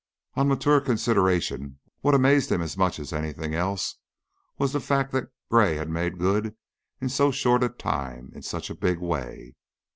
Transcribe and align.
On 0.33 0.47
mature 0.47 0.81
consideration, 0.81 1.77
what 1.99 2.15
amazed 2.15 2.51
him 2.51 2.59
as 2.59 2.75
much 2.75 2.97
as 2.97 3.13
anything 3.13 3.53
else 3.53 3.97
was 4.57 4.73
the 4.73 4.79
fact 4.79 5.11
that 5.11 5.29
Gray 5.47 5.75
had 5.75 5.89
made 5.91 6.17
good 6.17 6.55
in 6.99 7.07
so 7.07 7.29
short 7.29 7.63
a 7.63 7.69
time 7.69 8.25
and 8.29 8.37
in 8.37 8.41
such 8.41 8.71
a 8.71 8.75
big 8.75 8.97
way. 8.97 9.53